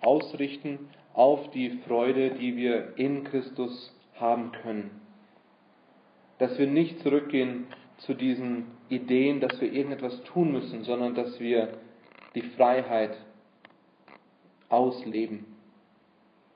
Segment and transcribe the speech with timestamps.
[0.00, 5.00] ausrichten auf die Freude, die wir in Christus haben können.
[6.38, 7.66] Dass wir nicht zurückgehen
[7.98, 11.78] zu diesen Ideen, dass wir irgendetwas tun müssen, sondern dass wir
[12.34, 13.16] die Freiheit
[14.68, 15.46] ausleben.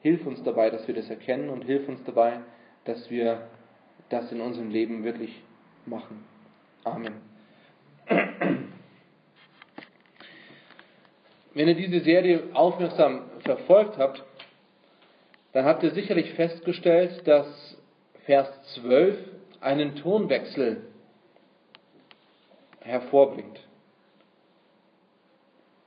[0.00, 2.40] Hilf uns dabei, dass wir das erkennen und hilf uns dabei,
[2.84, 3.48] dass wir
[4.08, 5.42] das in unserem Leben wirklich
[5.86, 6.24] machen.
[6.84, 7.14] Amen.
[11.58, 14.22] Wenn ihr diese Serie aufmerksam verfolgt habt,
[15.52, 17.76] dann habt ihr sicherlich festgestellt, dass
[18.26, 19.18] Vers 12
[19.58, 20.86] einen Tonwechsel
[22.78, 23.58] hervorbringt.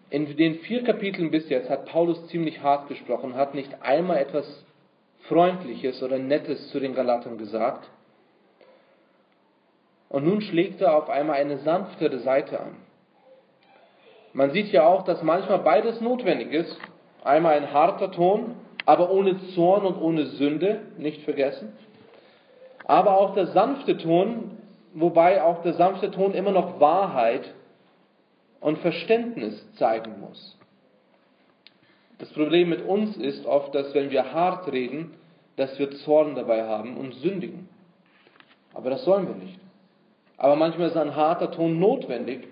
[0.09, 4.65] In den vier Kapiteln bis jetzt hat Paulus ziemlich hart gesprochen, hat nicht einmal etwas
[5.29, 7.89] Freundliches oder Nettes zu den Galatern gesagt.
[10.09, 12.75] Und nun schlägt er auf einmal eine sanftere Seite an.
[14.33, 16.77] Man sieht ja auch, dass manchmal beides notwendig ist.
[17.23, 21.73] Einmal ein harter Ton, aber ohne Zorn und ohne Sünde, nicht vergessen.
[22.85, 24.57] Aber auch der sanfte Ton,
[24.93, 27.53] wobei auch der sanfte Ton immer noch Wahrheit
[28.59, 30.57] und Verständnis zeigen muss.
[32.19, 35.15] Das Problem mit uns ist oft, dass wenn wir hart reden,
[35.55, 37.67] dass wir Zorn dabei haben und sündigen.
[38.73, 39.59] Aber das sollen wir nicht.
[40.37, 42.47] Aber manchmal ist ein harter Ton notwendig.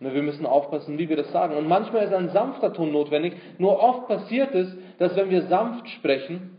[0.00, 1.56] Nur wir müssen aufpassen, wie wir das sagen.
[1.56, 3.34] Und manchmal ist ein sanfter Ton notwendig.
[3.58, 6.56] Nur oft passiert es, dass wenn wir sanft sprechen,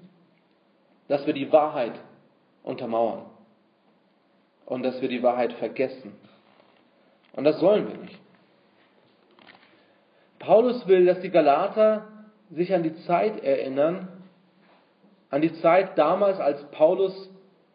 [1.08, 1.94] dass wir die Wahrheit
[2.64, 3.26] untermauern.
[4.66, 6.14] Und dass wir die Wahrheit vergessen.
[7.34, 8.20] Und das sollen wir nicht.
[10.38, 12.08] Paulus will, dass die Galater
[12.52, 14.08] sich an die Zeit erinnern,
[15.30, 17.30] an die Zeit damals, als Paulus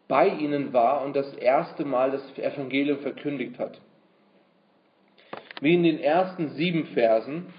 [0.07, 3.79] bei ihnen war und das erste Mal das Evangelium verkündigt hat.
[5.61, 7.53] Wie in den ersten sieben Versen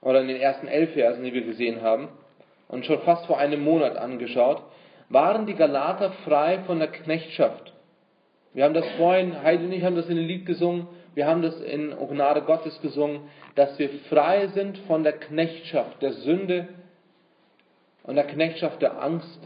[0.00, 2.08] oder in den ersten elf Versen, die wir gesehen haben
[2.68, 4.62] und schon fast vor einem Monat angeschaut,
[5.08, 7.72] waren die Galater frei von der Knechtschaft.
[8.54, 11.42] Wir haben das vorhin, Heidi und ich haben das in dem Lied gesungen, wir haben
[11.42, 13.22] das in O Gnade Gottes gesungen,
[13.54, 16.68] dass wir frei sind von der Knechtschaft der Sünde
[18.04, 19.40] und der Knechtschaft der Angst,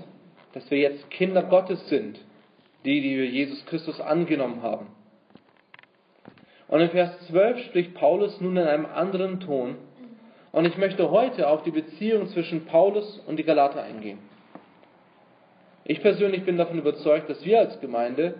[0.55, 2.19] dass wir jetzt Kinder Gottes sind,
[2.85, 4.87] die, die wir Jesus Christus angenommen haben.
[6.69, 9.77] Und in Vers 12 spricht Paulus nun in einem anderen Ton.
[10.53, 14.19] Und ich möchte heute auf die Beziehung zwischen Paulus und die Galater eingehen.
[15.85, 18.35] Ich persönlich bin davon überzeugt, dass wir als Gemeinde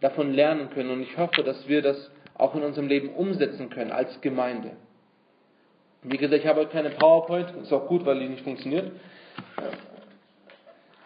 [0.00, 3.90] davon lernen können und ich hoffe, dass wir das auch in unserem Leben umsetzen können
[3.90, 4.72] als Gemeinde.
[6.02, 8.92] Wie gesagt, ich habe heute keine PowerPoint, ist auch gut, weil die nicht funktioniert.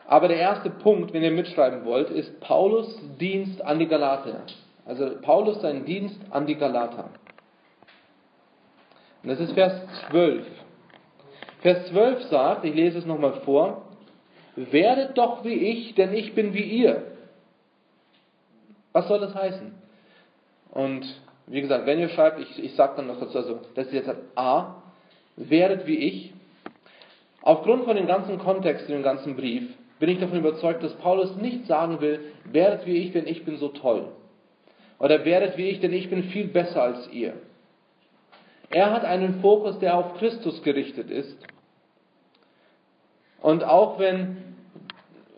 [0.06, 4.42] Aber der erste Punkt, wenn ihr mitschreiben wollt, ist Paulus Dienst an die Galater.
[4.90, 7.10] Also Paulus sein Dienst an die Galater.
[9.22, 9.72] Und das ist Vers
[10.10, 10.44] 12.
[11.60, 13.82] Vers 12 sagt, ich lese es nochmal vor,
[14.56, 17.04] werdet doch wie ich, denn ich bin wie ihr.
[18.90, 19.72] Was soll das heißen?
[20.72, 21.06] Und
[21.46, 24.10] wie gesagt, wenn ihr schreibt, ich, ich sage dann noch dazu, also das ist jetzt
[24.34, 24.82] A,
[25.36, 26.34] werdet wie ich.
[27.42, 31.36] Aufgrund von dem ganzen Kontext in dem ganzen Brief bin ich davon überzeugt, dass Paulus
[31.36, 34.08] nicht sagen will, werdet wie ich, denn ich bin so toll.
[35.00, 37.32] Oder werdet wie ich, denn ich bin viel besser als ihr.
[38.68, 41.36] Er hat einen Fokus, der auf Christus gerichtet ist.
[43.40, 44.36] Und auch wenn,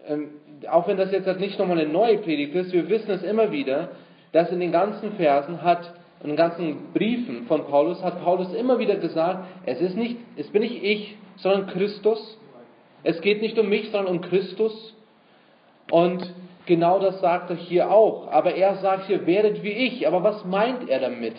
[0.06, 0.31] ähm,
[0.69, 3.53] auch wenn das jetzt halt nicht nochmal eine neue Predigt ist, wir wissen es immer
[3.53, 3.93] wieder,
[4.33, 8.79] dass in den ganzen Versen hat, in den ganzen Briefen von Paulus hat Paulus immer
[8.79, 12.39] wieder gesagt, es ist nicht, es bin nicht ich, sondern Christus.
[13.05, 14.94] Es geht nicht um mich, sondern um Christus.
[15.91, 16.33] Und
[16.67, 18.31] genau das sagt er hier auch.
[18.31, 20.06] Aber er sagt hier, werdet wie ich.
[20.06, 21.37] Aber was meint er damit?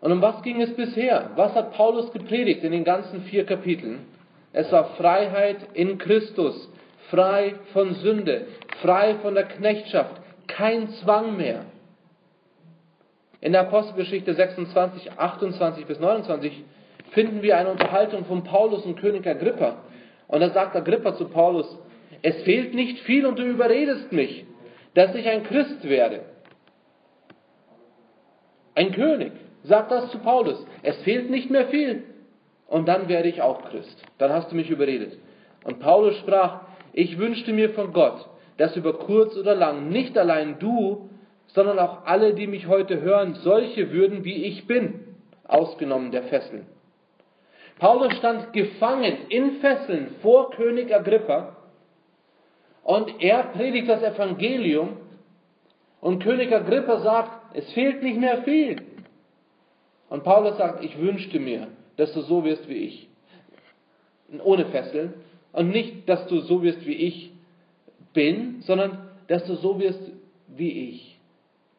[0.00, 1.30] Und um was ging es bisher?
[1.36, 4.06] Was hat Paulus gepredigt in den ganzen vier Kapiteln?
[4.52, 6.68] Es war Freiheit in Christus,
[7.08, 8.46] frei von Sünde,
[8.82, 11.66] frei von der Knechtschaft, kein Zwang mehr.
[13.40, 16.64] In der Apostelgeschichte 26, 28 bis 29
[17.12, 19.76] finden wir eine Unterhaltung von Paulus und König Agrippa.
[20.28, 21.78] Und da sagt Agrippa zu Paulus,
[22.22, 24.44] es fehlt nicht viel und du überredest mich,
[24.94, 26.20] dass ich ein Christ werde.
[28.74, 29.32] Ein König
[29.64, 32.04] sagt das zu Paulus, es fehlt nicht mehr viel
[32.68, 34.02] und dann werde ich auch Christ.
[34.18, 35.18] Dann hast du mich überredet.
[35.64, 38.26] Und Paulus sprach, ich wünschte mir von Gott,
[38.56, 41.08] dass über kurz oder lang nicht allein du,
[41.48, 45.16] sondern auch alle, die mich heute hören, solche würden, wie ich bin,
[45.46, 46.66] ausgenommen der Fesseln.
[47.78, 51.56] Paulus stand gefangen in Fesseln vor König Agrippa
[52.84, 54.96] und er predigt das Evangelium
[56.00, 58.82] und König Agrippa sagt, es fehlt nicht mehr viel.
[60.08, 63.08] Und Paulus sagt, ich wünschte mir, dass du so wirst wie ich.
[64.42, 65.14] Ohne Fesseln.
[65.52, 67.30] Und nicht, dass du so wirst wie ich
[68.12, 70.00] bin, sondern dass du so wirst
[70.48, 71.18] wie ich.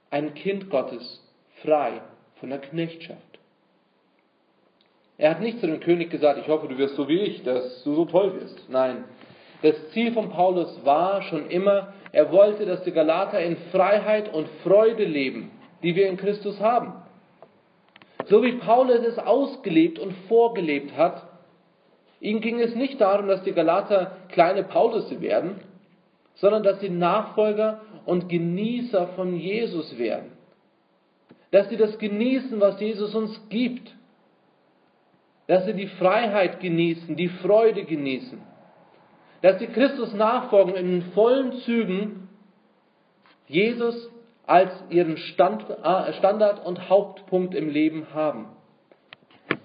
[0.09, 1.21] Ein Kind Gottes,
[1.61, 2.01] frei
[2.39, 3.21] von der Knechtschaft.
[5.17, 7.83] Er hat nicht zu dem König gesagt, ich hoffe, du wirst so wie ich, dass
[7.83, 8.69] du so toll wirst.
[8.69, 9.03] Nein.
[9.63, 14.49] Das Ziel von Paulus war schon immer, er wollte, dass die Galater in Freiheit und
[14.61, 15.51] Freude leben,
[15.81, 16.93] die wir in Christus haben.
[18.25, 21.23] So wie Paulus es ausgelebt und vorgelebt hat,
[22.19, 25.61] ihm ging es nicht darum, dass die Galater kleine Paulusse werden,
[26.35, 30.33] sondern dass sie Nachfolger und Genießer von Jesus werden.
[31.51, 33.95] Dass sie das genießen, was Jesus uns gibt.
[35.47, 38.52] Dass sie die Freiheit genießen, die Freude genießen.
[39.43, 42.29] Dass sie Christus nachfolgen in vollen Zügen,
[43.45, 44.09] Jesus
[44.45, 48.47] als ihren Stand, äh, Standard und Hauptpunkt im Leben haben.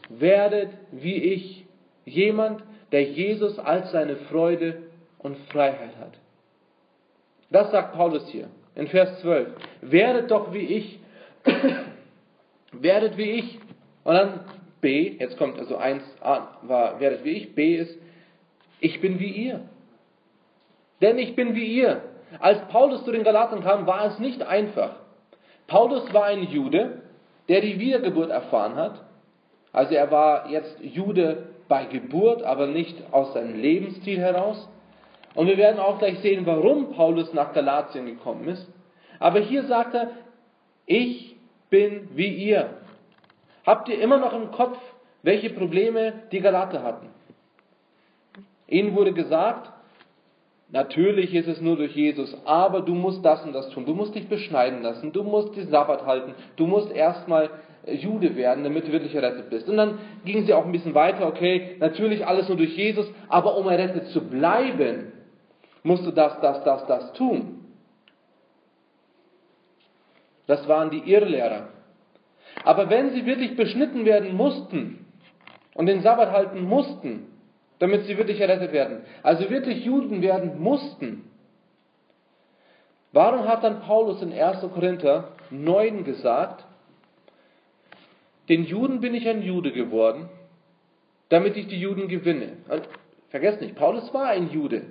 [0.08, 1.64] Werdet wie ich
[2.04, 4.82] jemand, der Jesus als seine Freude
[5.20, 6.18] und Freiheit hat.
[7.50, 9.48] Das sagt Paulus hier in Vers 12.
[9.82, 10.98] Werdet doch wie ich,
[12.72, 13.60] werdet wie ich.
[14.02, 14.40] Und dann
[14.80, 17.96] B, jetzt kommt also 1 A war, werdet wie ich, B ist,
[18.80, 19.60] ich bin wie ihr.
[21.00, 22.02] Denn ich bin wie ihr.
[22.40, 24.96] Als Paulus zu den Galatern kam, war es nicht einfach.
[25.66, 27.02] Paulus war ein Jude,
[27.48, 29.04] der die Wiedergeburt erfahren hat.
[29.72, 34.68] Also er war jetzt Jude bei Geburt, aber nicht aus seinem Lebensstil heraus.
[35.34, 38.66] Und wir werden auch gleich sehen, warum Paulus nach Galatien gekommen ist.
[39.18, 40.10] Aber hier sagt er,
[40.86, 41.36] ich
[41.70, 42.70] bin wie ihr.
[43.66, 44.78] Habt ihr immer noch im Kopf,
[45.22, 47.08] welche Probleme die Galater hatten?
[48.68, 49.70] Ihnen wurde gesagt,
[50.70, 53.86] natürlich ist es nur durch Jesus, aber du musst das und das tun.
[53.86, 57.50] Du musst dich beschneiden lassen, du musst den Sabbat halten, du musst erstmal
[57.86, 59.68] Jude werden, damit du wirklich errettet bist.
[59.68, 63.56] Und dann gingen sie auch ein bisschen weiter, okay, natürlich alles nur durch Jesus, aber
[63.56, 65.12] um errettet zu bleiben,
[65.82, 67.64] musst du das, das, das, das tun.
[70.46, 71.68] Das waren die Irrlehrer.
[72.64, 75.06] Aber wenn sie wirklich beschnitten werden mussten
[75.74, 77.26] und den Sabbat halten mussten,
[77.78, 81.30] damit sie wirklich errettet werden, also wirklich Juden werden mussten,
[83.12, 84.60] warum hat dann Paulus in 1.
[84.74, 86.64] Korinther 9 gesagt,
[88.48, 90.28] den Juden bin ich ein Jude geworden,
[91.28, 92.56] damit ich die Juden gewinne.
[92.68, 92.88] Und
[93.28, 94.82] vergesst nicht, Paulus war ein Jude.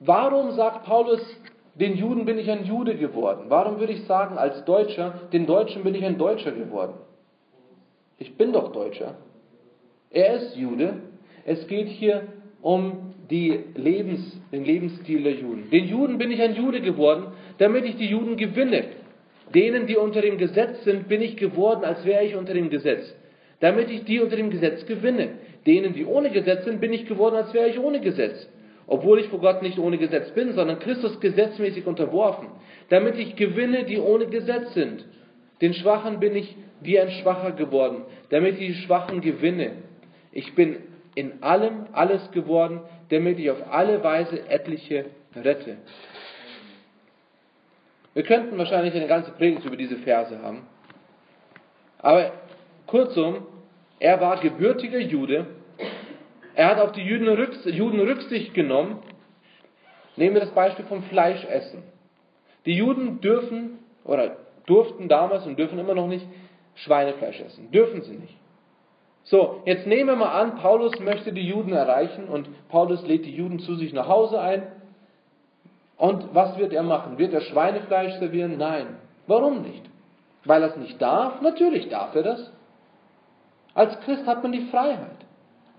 [0.00, 1.20] Warum sagt Paulus,
[1.74, 3.46] den Juden bin ich ein Jude geworden?
[3.48, 6.94] Warum würde ich sagen, als Deutscher, den Deutschen bin ich ein Deutscher geworden?
[8.18, 9.16] Ich bin doch Deutscher.
[10.14, 10.94] Er ist Jude.
[11.44, 12.22] Es geht hier
[12.62, 15.68] um die Lebens, den Lebensstil der Juden.
[15.70, 17.26] Den Juden bin ich ein Jude geworden,
[17.58, 18.84] damit ich die Juden gewinne.
[19.54, 23.14] Denen, die unter dem Gesetz sind, bin ich geworden, als wäre ich unter dem Gesetz,
[23.60, 25.30] damit ich die unter dem Gesetz gewinne.
[25.66, 28.48] Denen, die ohne Gesetz sind, bin ich geworden, als wäre ich ohne Gesetz,
[28.86, 32.48] obwohl ich vor Gott nicht ohne Gesetz bin, sondern Christus gesetzmäßig unterworfen,
[32.88, 35.04] damit ich gewinne, die ohne Gesetz sind.
[35.60, 39.72] Den Schwachen bin ich wie ein Schwacher geworden, damit ich die Schwachen gewinne.
[40.34, 40.82] Ich bin
[41.14, 45.76] in allem alles geworden, damit ich auf alle Weise etliche rette.
[48.14, 50.66] Wir könnten wahrscheinlich eine ganze Predigt über diese Verse haben.
[51.98, 52.32] Aber
[52.86, 53.46] kurzum,
[54.00, 55.46] er war gebürtiger Jude,
[56.56, 57.28] er hat auf die Juden,
[58.00, 58.98] Rücksicht genommen.
[60.16, 61.84] Nehmen wir das Beispiel vom Fleischessen.
[62.66, 66.26] Die Juden dürfen oder durften damals und dürfen immer noch nicht
[66.74, 67.70] Schweinefleisch essen.
[67.70, 68.36] Dürfen sie nicht.
[69.24, 73.34] So, jetzt nehmen wir mal an, Paulus möchte die Juden erreichen und Paulus lädt die
[73.34, 74.66] Juden zu sich nach Hause ein.
[75.96, 77.18] Und was wird er machen?
[77.18, 78.58] Wird er Schweinefleisch servieren?
[78.58, 78.98] Nein.
[79.26, 79.82] Warum nicht?
[80.44, 81.40] Weil er es nicht darf?
[81.40, 82.52] Natürlich darf er das.
[83.72, 85.16] Als Christ hat man die Freiheit.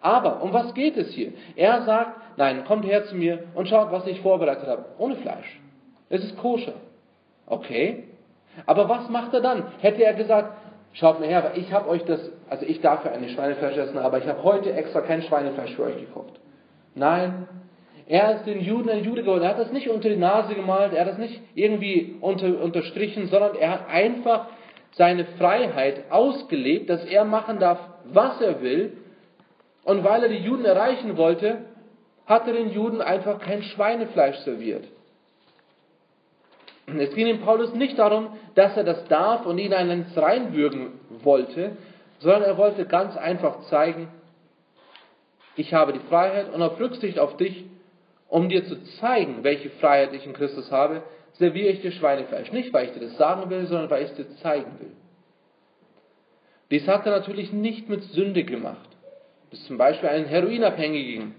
[0.02, 1.34] Aber um was geht es hier?
[1.56, 4.86] Er sagt, nein, kommt her zu mir und schaut, was ich vorbereitet habe.
[4.98, 5.60] Ohne Fleisch.
[6.10, 6.74] Es ist koscher.
[7.46, 8.06] Okay.
[8.66, 9.66] Aber was macht er dann?
[9.80, 10.54] Hätte er gesagt,
[10.96, 14.18] schaut mal her, ich habe euch das, also ich darf ja eine Schweinefleisch essen, aber
[14.18, 16.40] ich habe heute extra kein Schweinefleisch für euch gekocht.
[16.96, 17.48] Nein.
[18.08, 19.44] Er ist den Juden ein Jude geworden.
[19.44, 23.28] Er hat das nicht unter die Nase gemalt, er hat das nicht irgendwie unter, unterstrichen,
[23.28, 24.48] sondern er hat einfach
[24.92, 28.98] seine Freiheit ausgelebt, dass er machen darf, was er will,
[29.84, 31.66] und weil er die Juden erreichen wollte,
[32.26, 34.86] hat er den Juden einfach kein Schweinefleisch serviert.
[36.88, 41.78] Es ging dem Paulus nicht darum, dass er das darf und ihn eins reinwürgen wollte,
[42.20, 44.08] sondern er wollte ganz einfach zeigen,
[45.56, 47.66] ich habe die Freiheit und auf Rücksicht auf dich,
[48.28, 51.02] um dir zu zeigen, welche Freiheit ich in Christus habe,
[51.34, 52.52] serviere ich dir Schweinefleisch.
[52.52, 54.92] Nicht, weil ich dir das sagen will, sondern weil ich es dir zeigen will.
[56.72, 58.90] Dies hat er natürlich nicht mit Sünde gemacht.
[59.50, 61.36] Das ist zum Beispiel einen Heroinabhängigen.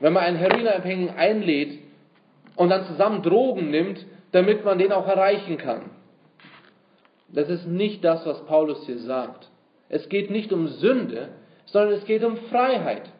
[0.00, 1.78] Wenn man einen Heroinabhängigen einlädt
[2.56, 5.90] und dann zusammen Drogen nimmt, damit man den auch erreichen kann.
[7.28, 9.48] Das ist nicht das, was Paulus hier sagt.
[9.88, 11.28] Es geht nicht um Sünde,
[11.66, 13.10] sondern es geht um Freiheit.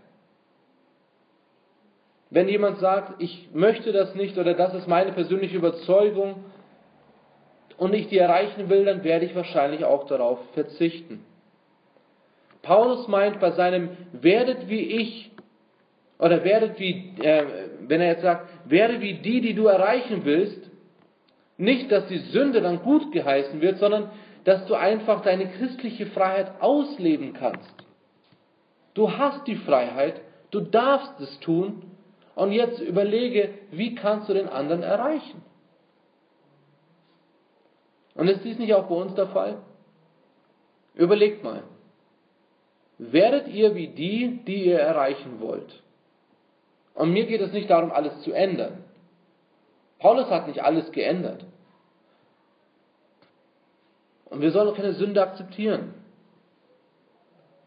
[2.30, 6.44] Wenn jemand sagt, ich möchte das nicht oder das ist meine persönliche Überzeugung
[7.76, 11.24] und ich die erreichen will, dann werde ich wahrscheinlich auch darauf verzichten.
[12.62, 15.30] Paulus meint bei seinem werdet wie ich
[16.18, 17.44] oder werdet wie, äh,
[17.86, 20.70] wenn er jetzt sagt, werde wie die, die du erreichen willst,
[21.56, 24.10] nicht, dass die Sünde dann gut geheißen wird, sondern
[24.44, 27.74] dass du einfach deine christliche Freiheit ausleben kannst.
[28.94, 30.20] Du hast die Freiheit,
[30.50, 31.82] du darfst es tun
[32.34, 35.42] und jetzt überlege, wie kannst du den anderen erreichen?
[38.14, 39.58] Und ist dies nicht auch bei uns der Fall?
[40.94, 41.62] Überlegt mal.
[42.98, 45.82] Werdet ihr wie die, die ihr erreichen wollt?
[46.94, 48.84] Und mir geht es nicht darum, alles zu ändern.
[49.98, 51.44] Paulus hat nicht alles geändert.
[54.26, 55.94] Und wir sollen auch keine Sünde akzeptieren.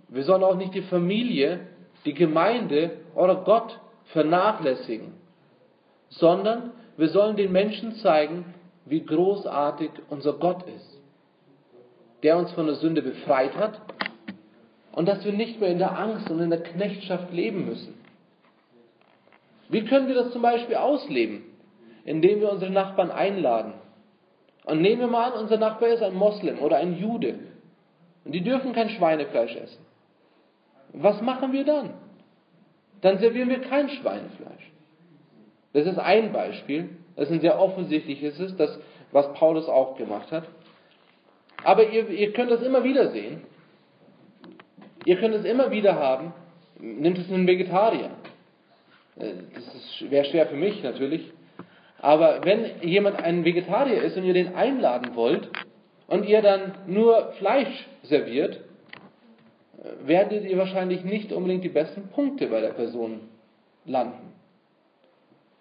[0.09, 1.67] Wir sollen auch nicht die Familie,
[2.05, 3.79] die Gemeinde oder Gott
[4.13, 5.13] vernachlässigen,
[6.09, 8.53] sondern wir sollen den Menschen zeigen,
[8.86, 11.00] wie großartig unser Gott ist,
[12.24, 13.79] der uns von der Sünde befreit hat
[14.91, 17.93] und dass wir nicht mehr in der Angst und in der Knechtschaft leben müssen.
[19.69, 21.43] Wie können wir das zum Beispiel ausleben?
[22.06, 23.74] Indem wir unsere Nachbarn einladen.
[24.65, 27.39] Und nehmen wir mal an, unser Nachbar ist ein Moslem oder ein Jude.
[28.25, 29.86] Und die dürfen kein Schweinefleisch essen.
[30.94, 31.94] Was machen wir dann?
[33.01, 34.72] Dann servieren wir kein Schweinefleisch.
[35.74, 36.89] Das ist ein Beispiel.
[37.15, 38.79] Das ist ein sehr offensichtliches, ist das,
[39.12, 40.46] was Paulus auch gemacht hat.
[41.63, 43.41] Aber ihr, ihr könnt das immer wieder sehen.
[45.06, 46.34] Ihr könnt es immer wieder haben.
[46.79, 48.12] Nimmt es einen Vegetarier.
[49.18, 51.32] Äh, das wäre schwer für mich natürlich.
[52.01, 55.50] Aber wenn jemand ein Vegetarier ist und ihr den einladen wollt
[56.08, 58.62] und ihr dann nur Fleisch serviert,
[60.03, 63.22] werdet ihr wahrscheinlich nicht unbedingt die besten Punkte bei der Person
[63.86, 64.34] landen.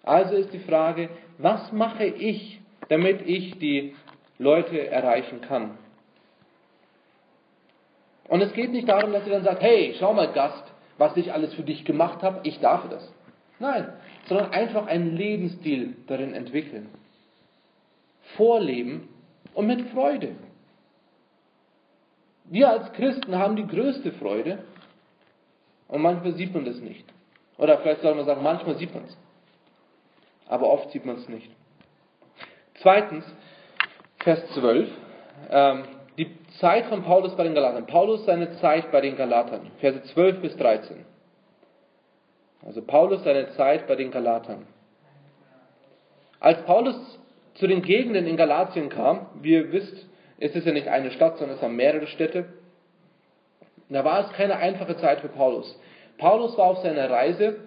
[0.03, 3.95] Also ist die Frage, was mache ich, damit ich die
[4.37, 5.77] Leute erreichen kann?
[8.27, 10.63] Und es geht nicht darum, dass ihr dann sagt, hey, schau mal Gast,
[10.97, 13.11] was ich alles für dich gemacht habe, ich darf das.
[13.59, 13.91] Nein,
[14.25, 16.89] sondern einfach einen Lebensstil darin entwickeln.
[18.35, 19.09] Vorleben
[19.53, 20.35] und mit Freude.
[22.45, 24.63] Wir als Christen haben die größte Freude
[25.87, 27.05] und manchmal sieht man das nicht.
[27.57, 29.17] Oder vielleicht soll man sagen, manchmal sieht man es.
[30.47, 31.51] Aber oft sieht man es nicht.
[32.81, 33.25] Zweitens,
[34.19, 34.89] Vers 12,
[35.49, 35.83] ähm,
[36.17, 37.85] die Zeit von Paulus bei den Galatern.
[37.85, 41.05] Paulus seine Zeit bei den Galatern, Verse 12 bis 13.
[42.65, 44.67] Also Paulus seine Zeit bei den Galatern.
[46.39, 46.95] Als Paulus
[47.55, 51.37] zu den Gegenden in Galatien kam, wie ihr wisst, ist es ja nicht eine Stadt,
[51.37, 52.45] sondern es waren mehrere Städte.
[53.89, 55.77] Da war es keine einfache Zeit für Paulus.
[56.17, 57.57] Paulus war auf seiner Reise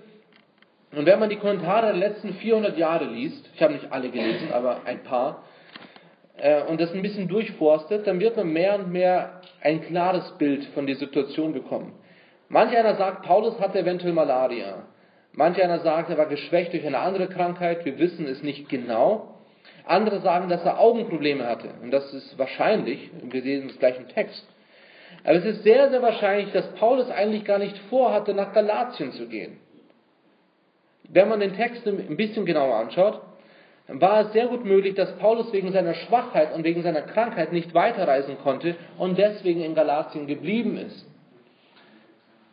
[0.92, 4.52] und wenn man die Kommentare der letzten 400 Jahre liest, ich habe nicht alle gelesen,
[4.52, 5.42] aber ein paar,
[6.36, 10.64] äh, und das ein bisschen durchforstet, dann wird man mehr und mehr ein klares Bild
[10.74, 11.94] von der Situation bekommen.
[12.52, 14.84] Manch einer sagt, Paulus hatte eventuell Malaria.
[15.32, 17.86] Manch einer sagt, er war geschwächt durch eine andere Krankheit.
[17.86, 19.38] Wir wissen es nicht genau.
[19.86, 21.70] Andere sagen, dass er Augenprobleme hatte.
[21.82, 23.10] Und das ist wahrscheinlich.
[23.22, 24.46] Wir sehen es gleich im Text.
[25.24, 29.28] Aber es ist sehr, sehr wahrscheinlich, dass Paulus eigentlich gar nicht vorhatte, nach Galatien zu
[29.28, 29.58] gehen.
[31.08, 33.22] Wenn man den Text ein bisschen genauer anschaut,
[33.88, 37.72] war es sehr gut möglich, dass Paulus wegen seiner Schwachheit und wegen seiner Krankheit nicht
[37.72, 41.11] weiterreisen konnte und deswegen in Galatien geblieben ist.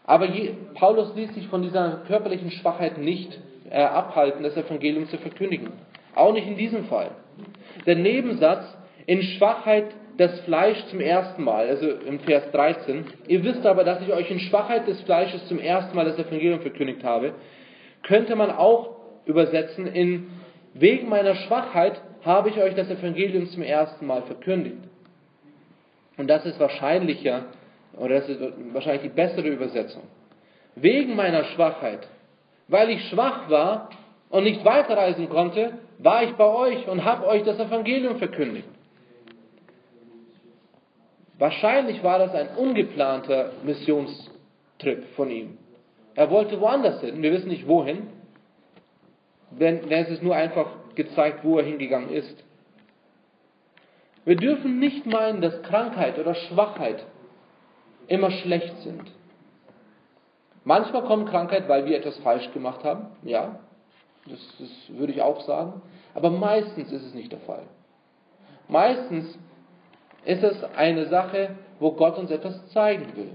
[0.09, 0.27] Aber
[0.73, 3.39] Paulus ließ sich von dieser körperlichen Schwachheit nicht
[3.69, 5.71] äh, abhalten, das Evangelium zu verkündigen.
[6.15, 7.11] Auch nicht in diesem Fall.
[7.85, 8.65] Der Nebensatz,
[9.05, 9.85] in Schwachheit
[10.17, 14.31] das Fleisch zum ersten Mal, also im Vers 13, ihr wisst aber, dass ich euch
[14.31, 17.35] in Schwachheit des Fleisches zum ersten Mal das Evangelium verkündigt habe,
[18.01, 18.95] könnte man auch
[19.27, 20.31] übersetzen in
[20.73, 24.77] wegen meiner Schwachheit habe ich euch das Evangelium zum ersten Mal verkündigt.
[26.17, 27.45] Und das ist wahrscheinlicher
[27.99, 28.41] oder das ist
[28.73, 30.03] wahrscheinlich die bessere Übersetzung.
[30.75, 32.07] Wegen meiner Schwachheit,
[32.67, 33.89] weil ich schwach war
[34.29, 38.67] und nicht weiterreisen konnte, war ich bei euch und habe euch das Evangelium verkündigt.
[41.37, 45.57] Wahrscheinlich war das ein ungeplanter Missionstrip von ihm.
[46.15, 48.07] Er wollte woanders hin, wir wissen nicht wohin,
[49.51, 52.43] denn, es ist nur einfach gezeigt, wo er hingegangen ist.
[54.25, 57.05] Wir dürfen nicht meinen, dass Krankheit oder Schwachheit
[58.09, 59.03] immer schlecht sind.
[60.63, 63.59] Manchmal kommt Krankheit, weil wir etwas falsch gemacht haben, ja,
[64.27, 65.81] das, das würde ich auch sagen,
[66.13, 67.63] aber meistens ist es nicht der Fall.
[68.67, 69.37] Meistens
[70.25, 73.31] ist es eine Sache, wo Gott uns etwas zeigen will.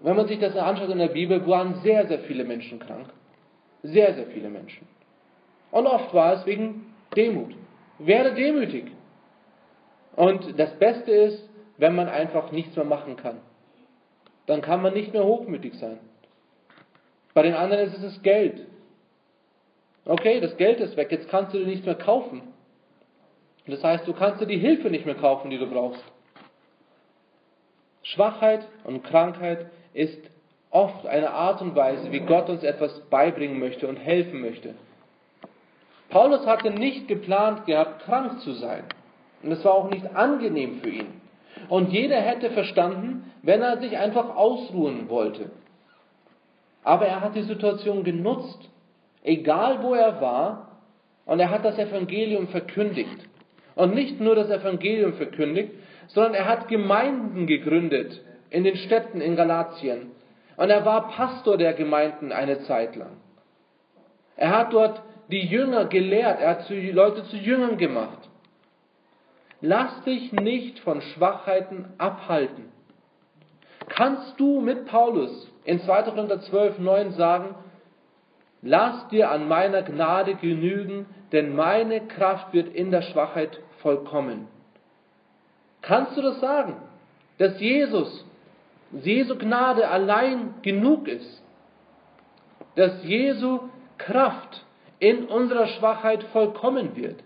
[0.00, 3.08] Wenn man sich das anschaut in der Bibel, waren sehr, sehr viele Menschen krank.
[3.82, 4.86] Sehr, sehr viele Menschen.
[5.70, 7.54] Und oft war es wegen Demut.
[7.98, 8.92] Werde demütig.
[10.14, 11.47] Und das Beste ist,
[11.78, 13.38] wenn man einfach nichts mehr machen kann.
[14.46, 15.98] Dann kann man nicht mehr hochmütig sein.
[17.34, 18.66] Bei den anderen ist es das Geld.
[20.04, 22.42] Okay, das Geld ist weg, jetzt kannst du dir nichts mehr kaufen.
[23.66, 26.02] Das heißt, du kannst dir die Hilfe nicht mehr kaufen, die du brauchst.
[28.02, 30.18] Schwachheit und Krankheit ist
[30.70, 34.74] oft eine Art und Weise, wie Gott uns etwas beibringen möchte und helfen möchte.
[36.08, 38.84] Paulus hatte nicht geplant gehabt, krank zu sein.
[39.42, 41.17] Und es war auch nicht angenehm für ihn.
[41.68, 45.50] Und jeder hätte verstanden, wenn er sich einfach ausruhen wollte.
[46.82, 48.70] Aber er hat die Situation genutzt,
[49.22, 50.80] egal wo er war,
[51.26, 53.28] und er hat das Evangelium verkündigt.
[53.74, 55.72] Und nicht nur das Evangelium verkündigt,
[56.08, 60.10] sondern er hat Gemeinden gegründet in den Städten in Galatien.
[60.56, 63.18] Und er war Pastor der Gemeinden eine Zeit lang.
[64.36, 68.27] Er hat dort die Jünger gelehrt, er hat Leute zu Jüngern gemacht.
[69.60, 72.72] Lass dich nicht von Schwachheiten abhalten.
[73.88, 76.02] Kannst du mit Paulus in 2.
[76.02, 77.54] Korinther 12, 9 sagen,
[78.62, 84.46] lass dir an meiner Gnade genügen, denn meine Kraft wird in der Schwachheit vollkommen.
[85.82, 86.76] Kannst du das sagen?
[87.38, 88.24] Dass Jesus,
[88.92, 91.42] Jesu Gnade allein genug ist?
[92.76, 93.60] Dass Jesu
[93.96, 94.64] Kraft
[94.98, 97.22] in unserer Schwachheit vollkommen wird?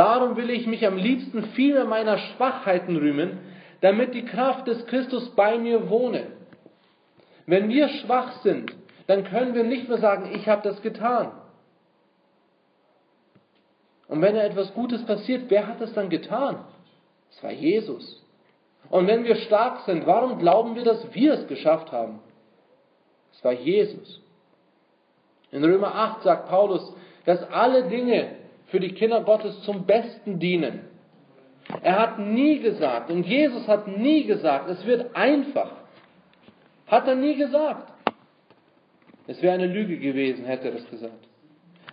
[0.00, 3.38] Darum will ich mich am liebsten vieler meiner Schwachheiten rühmen,
[3.82, 6.28] damit die Kraft des Christus bei mir wohne.
[7.44, 8.74] Wenn wir schwach sind,
[9.08, 11.32] dann können wir nicht mehr sagen, ich habe das getan.
[14.08, 16.64] Und wenn da etwas Gutes passiert, wer hat das dann getan?
[17.30, 18.24] Es war Jesus.
[18.88, 22.20] Und wenn wir stark sind, warum glauben wir, dass wir es geschafft haben?
[23.34, 24.22] Es war Jesus.
[25.52, 26.90] In Römer 8 sagt Paulus,
[27.26, 28.39] dass alle Dinge
[28.70, 30.80] für die Kinder Gottes zum Besten dienen.
[31.82, 35.72] Er hat nie gesagt, und Jesus hat nie gesagt, es wird einfach.
[36.86, 37.92] Hat er nie gesagt.
[39.26, 41.28] Es wäre eine Lüge gewesen, hätte er das gesagt.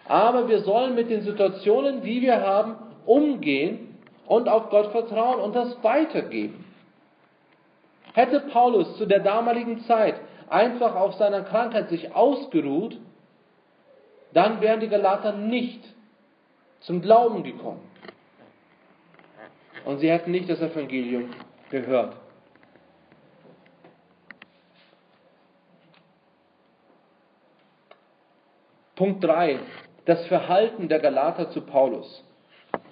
[0.06, 5.56] Aber wir sollen mit den Situationen, die wir haben, umgehen und auf Gott vertrauen und
[5.56, 6.66] das weitergeben.
[8.14, 10.16] Hätte Paulus zu der damaligen Zeit
[10.50, 12.98] einfach auf seiner Krankheit sich ausgeruht,
[14.34, 15.82] dann wären die Galater nicht
[16.82, 17.82] zum Glauben gekommen.
[19.86, 21.30] Und sie hätten nicht das Evangelium
[21.70, 22.16] gehört.
[28.96, 29.60] Punkt 3.
[30.06, 32.24] Das Verhalten der Galater zu Paulus.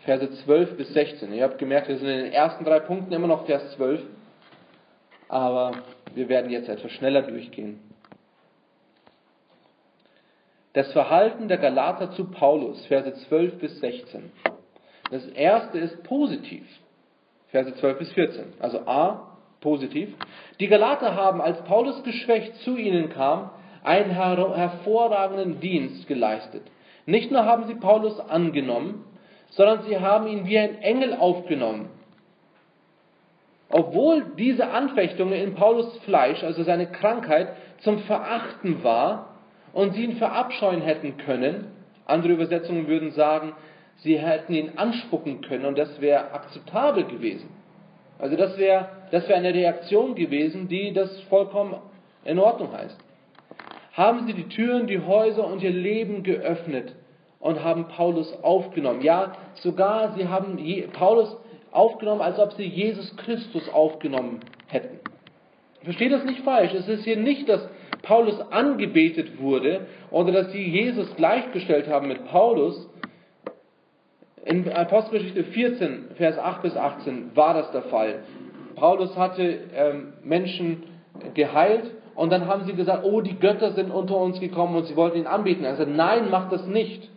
[0.06, 1.34] Verse 12 bis 16.
[1.34, 4.02] Ihr habt gemerkt, wir sind in den ersten drei Punkten immer noch Vers 12.
[5.28, 5.72] Aber
[6.14, 7.80] wir werden jetzt etwas schneller durchgehen.
[10.76, 14.30] Das Verhalten der Galater zu Paulus, Verse 12 bis 16.
[15.10, 16.68] Das erste ist positiv.
[17.48, 18.54] Verse 12 bis 14.
[18.60, 20.14] Also A, positiv.
[20.60, 23.52] Die Galater haben, als Paulus geschwächt zu ihnen kam,
[23.86, 26.64] einen hervorragenden Dienst geleistet.
[27.06, 29.06] Nicht nur haben sie Paulus angenommen,
[29.52, 31.88] sondern sie haben ihn wie ein Engel aufgenommen.
[33.70, 39.35] Obwohl diese Anfechtungen in Paulus Fleisch, also seine Krankheit, zum Verachten war,
[39.76, 41.68] und sie ihn verabscheuen hätten können.
[42.06, 43.54] Andere Übersetzungen würden sagen,
[43.98, 47.50] sie hätten ihn anspucken können und das wäre akzeptabel gewesen.
[48.18, 51.76] Also das wäre das wär eine Reaktion gewesen, die das vollkommen
[52.24, 52.98] in Ordnung heißt.
[53.92, 56.96] Haben sie die Türen, die Häuser und ihr Leben geöffnet
[57.42, 59.02] und haben Paulus aufgenommen.
[59.02, 60.58] Ja, sogar sie haben
[60.94, 61.36] Paulus
[61.72, 65.00] aufgenommen, als ob sie Jesus Christus aufgenommen hätten.
[65.86, 66.74] Versteht das nicht falsch.
[66.74, 67.68] Es ist hier nicht das
[68.02, 72.90] Paulus angebetet wurde oder dass sie Jesus gleichgestellt haben mit Paulus.
[74.46, 78.24] In Apostelgeschichte 14, Vers 8 bis 18 war das der Fall.
[78.76, 80.84] Paulus hatte ähm, Menschen
[81.34, 84.96] geheilt und dann haben sie gesagt, oh, die Götter sind unter uns gekommen und sie
[84.96, 85.66] wollten ihn anbeten.
[85.66, 87.10] Er sagte, nein, macht das nicht.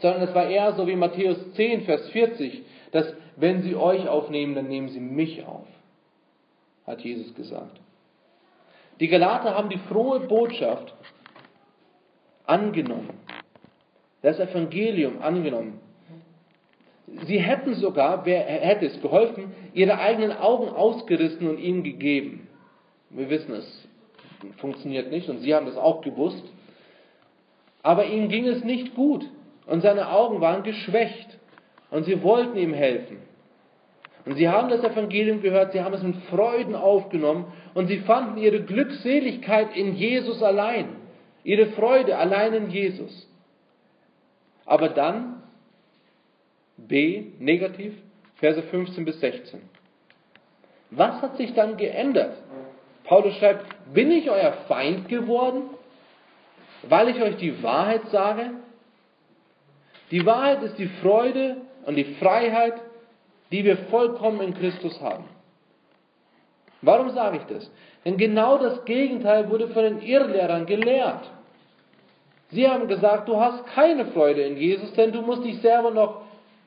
[0.00, 4.54] Sondern es war eher so wie Matthäus 10, Vers 40, dass wenn sie euch aufnehmen,
[4.54, 5.66] dann nehmen sie mich auf,
[6.90, 7.80] hat Jesus gesagt.
[9.00, 10.94] Die Galater haben die frohe Botschaft
[12.44, 13.10] angenommen.
[14.22, 15.80] Das Evangelium angenommen.
[17.26, 22.46] Sie hätten sogar, wer hätte es geholfen, ihre eigenen Augen ausgerissen und ihnen gegeben.
[23.08, 23.88] Wir wissen es
[24.58, 26.44] funktioniert nicht und sie haben das auch gewusst.
[27.82, 29.24] Aber ihm ging es nicht gut
[29.66, 31.38] und seine Augen waren geschwächt
[31.90, 33.18] und sie wollten ihm helfen.
[34.26, 38.38] Und sie haben das Evangelium gehört, sie haben es mit Freuden aufgenommen und sie fanden
[38.38, 40.88] ihre Glückseligkeit in Jesus allein,
[41.42, 43.28] ihre Freude allein in Jesus.
[44.66, 45.42] Aber dann,
[46.76, 47.94] B, negativ,
[48.36, 49.60] Verse 15 bis 16.
[50.90, 52.36] Was hat sich dann geändert?
[53.04, 55.62] Paulus schreibt, bin ich euer Feind geworden,
[56.88, 58.50] weil ich euch die Wahrheit sage?
[60.10, 62.74] Die Wahrheit ist die Freude und die Freiheit,
[63.50, 65.24] die wir vollkommen in Christus haben.
[66.82, 67.70] Warum sage ich das?
[68.04, 71.30] Denn genau das Gegenteil wurde von den Irrlehrern gelehrt.
[72.50, 76.22] Sie haben gesagt, du hast keine Freude in Jesus, denn du musst dich selber noch,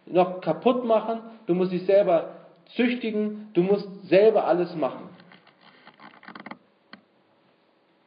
[0.06, 2.30] noch kaputt machen, du musst dich selber
[2.76, 5.10] züchtigen, du musst selber alles machen.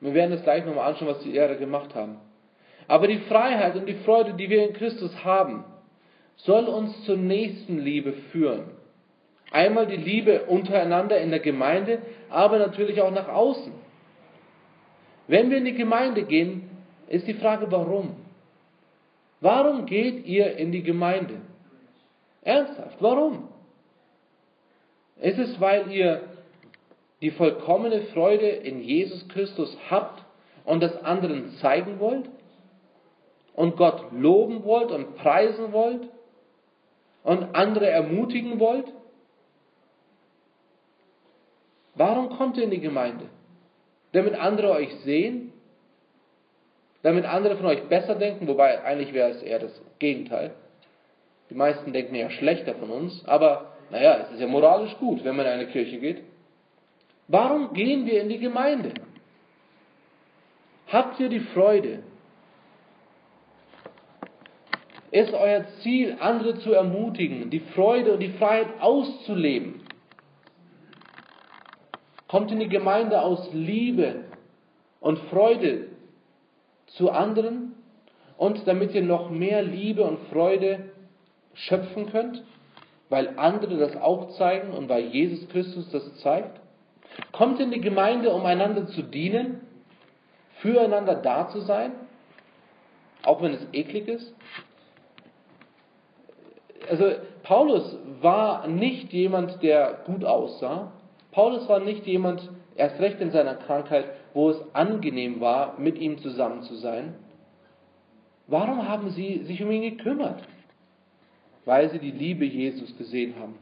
[0.00, 2.18] Wir werden es gleich nochmal anschauen, was die Irrer gemacht haben.
[2.86, 5.64] Aber die Freiheit und die Freude, die wir in Christus haben,
[6.36, 8.70] soll uns zur nächsten Liebe führen.
[9.50, 13.72] Einmal die Liebe untereinander in der Gemeinde, aber natürlich auch nach außen.
[15.28, 16.68] Wenn wir in die Gemeinde gehen,
[17.08, 18.16] ist die Frage, warum?
[19.40, 21.40] Warum geht ihr in die Gemeinde?
[22.42, 23.48] Ernsthaft, warum?
[25.20, 26.22] Ist es, weil ihr
[27.20, 30.24] die vollkommene Freude in Jesus Christus habt
[30.64, 32.28] und das anderen zeigen wollt?
[33.54, 36.08] Und Gott loben wollt und preisen wollt?
[37.26, 38.86] Und andere ermutigen wollt?
[41.96, 43.26] Warum kommt ihr in die Gemeinde?
[44.12, 45.52] Damit andere euch sehen?
[47.02, 48.46] Damit andere von euch besser denken?
[48.46, 50.54] Wobei eigentlich wäre es eher das Gegenteil.
[51.50, 55.34] Die meisten denken ja schlechter von uns, aber naja, es ist ja moralisch gut, wenn
[55.34, 56.22] man in eine Kirche geht.
[57.26, 58.94] Warum gehen wir in die Gemeinde?
[60.86, 62.04] Habt ihr die Freude?
[65.16, 69.80] Ist euer Ziel, andere zu ermutigen, die Freude und die Freiheit auszuleben?
[72.28, 74.24] Kommt in die Gemeinde aus Liebe
[75.00, 75.86] und Freude
[76.88, 77.76] zu anderen
[78.36, 80.90] und damit ihr noch mehr Liebe und Freude
[81.54, 82.44] schöpfen könnt,
[83.08, 86.60] weil andere das auch zeigen und weil Jesus Christus das zeigt?
[87.32, 89.62] Kommt in die Gemeinde, um einander zu dienen,
[90.58, 91.92] füreinander da zu sein,
[93.22, 94.34] auch wenn es eklig ist?
[96.88, 97.12] Also
[97.42, 100.92] Paulus war nicht jemand, der gut aussah,
[101.32, 106.18] Paulus war nicht jemand, erst recht in seiner Krankheit, wo es angenehm war, mit ihm
[106.18, 107.14] zusammen zu sein.
[108.46, 110.42] Warum haben sie sich um ihn gekümmert?
[111.64, 113.58] Weil sie die Liebe Jesus gesehen haben.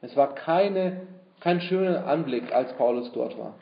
[0.00, 1.02] Es war keine,
[1.40, 3.54] kein schöner Anblick, als Paulus dort war.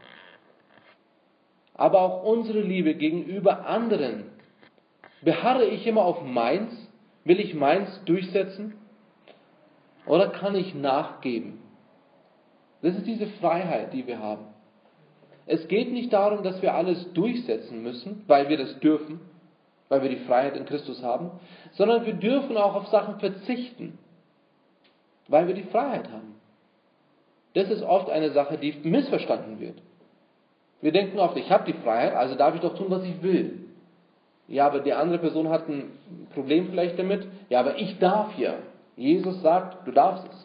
[1.75, 4.25] Aber auch unsere Liebe gegenüber anderen.
[5.23, 6.73] Beharre ich immer auf meins?
[7.25, 8.75] Will ich meins durchsetzen?
[10.07, 11.59] Oder kann ich nachgeben?
[12.83, 14.47] Das ist diese Freiheit, die wir haben.
[15.47, 19.21] Es geht nicht darum, dass wir alles durchsetzen müssen, weil wir das dürfen,
[19.89, 21.33] weil wir die Freiheit in Christus haben,
[21.73, 23.99] sondern wir dürfen auch auf Sachen verzichten,
[25.29, 26.37] weil wir die Freiheit haben.
[27.55, 29.83] Das ist oft eine Sache, die missverstanden wird.
[30.81, 33.70] Wir denken oft, ich habe die Freiheit, also darf ich doch tun, was ich will.
[34.51, 35.93] Ja, aber die andere Person hat ein
[36.35, 37.27] Problem vielleicht damit.
[37.49, 38.55] Ja, aber ich darf ja.
[38.97, 40.43] Jesus sagt, du darfst es.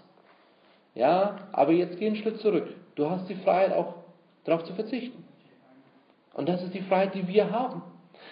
[0.93, 2.67] Ja, aber jetzt geh einen Schritt zurück.
[2.93, 3.95] Du hast die Freiheit auch
[4.45, 5.25] darauf zu verzichten.
[6.35, 7.81] Und das ist die Freiheit, die wir haben.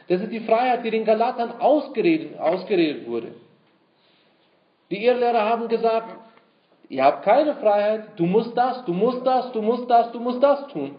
[0.07, 3.33] Das ist die Freiheit, die den Galatern ausgeredet, ausgeredet wurde.
[4.91, 6.15] Die Irrlehrer haben gesagt,
[6.87, 10.43] ihr habt keine Freiheit, du musst das, du musst das, du musst das, du musst
[10.43, 10.95] das tun.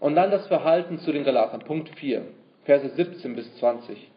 [0.00, 2.24] Und dann das Verhalten zu den Galatern, Punkt 4,
[2.64, 4.10] Verse 17 bis 20.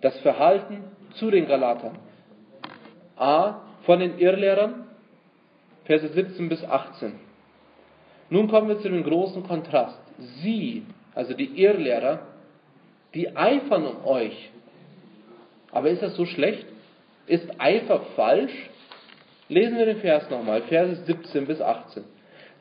[0.00, 1.98] Das Verhalten zu den Galatern.
[3.16, 3.60] A.
[3.84, 4.84] Von den Irrlehrern,
[5.84, 7.14] Verse 17 bis 18.
[8.30, 9.98] Nun kommen wir zu dem großen Kontrast.
[10.42, 12.20] Sie, also die Irrlehrer,
[13.14, 14.50] die eifern um euch.
[15.70, 16.66] Aber ist das so schlecht?
[17.26, 18.52] Ist Eifer falsch?
[19.48, 22.04] Lesen wir den Vers nochmal, Verse 17 bis 18.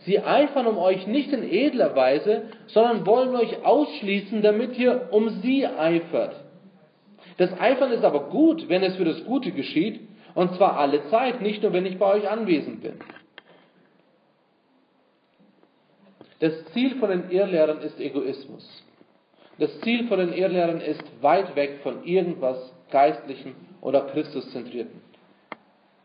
[0.06, 5.30] Sie eifern um euch nicht in edler Weise, sondern wollen euch ausschließen, damit ihr um
[5.41, 6.36] sie eifert.
[7.38, 10.00] Das Eifern ist aber gut, wenn es für das Gute geschieht,
[10.36, 12.94] und zwar alle Zeit, nicht nur wenn ich bei euch anwesend bin.
[16.39, 18.84] Das Ziel von den Irrlehrern ist Egoismus.
[19.58, 25.02] Das Ziel von den Irrlehrern ist weit weg von irgendwas Geistlichem oder Christuszentrierten.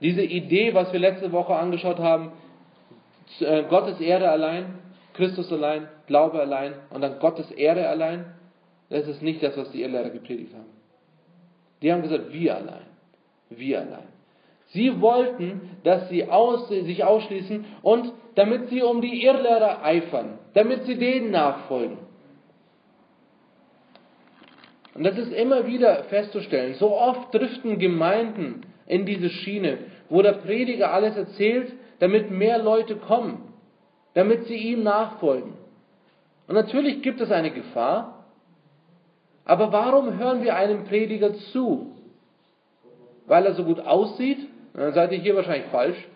[0.01, 2.33] Diese Idee, was wir letzte Woche angeschaut haben,
[3.39, 4.79] Gottes Ehre allein,
[5.15, 8.25] Christus allein, Glaube allein und dann Gottes Ehre allein,
[8.89, 10.67] das ist nicht das, was die Irrlehrer gepredigt haben.
[11.81, 12.87] Die haben gesagt, wir allein,
[13.49, 14.09] wir allein.
[14.73, 20.85] Sie wollten, dass sie aus, sich ausschließen und damit sie um die Irrlehrer eifern, damit
[20.85, 21.99] sie denen nachfolgen.
[24.95, 26.75] Und das ist immer wieder festzustellen.
[26.75, 32.97] So oft driften Gemeinden in diese Schiene, wo der Prediger alles erzählt, damit mehr Leute
[32.97, 33.55] kommen,
[34.15, 35.53] damit sie ihm nachfolgen.
[36.49, 38.25] Und natürlich gibt es eine Gefahr,
[39.45, 41.93] aber warum hören wir einem Prediger zu?
[43.27, 44.39] Weil er so gut aussieht?
[44.75, 46.09] Dann seid ihr hier wahrscheinlich falsch,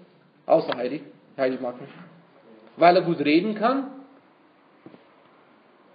[0.47, 1.03] außer Heidi.
[1.37, 1.91] Heidi mag mich.
[2.77, 3.91] Weil er gut reden kann?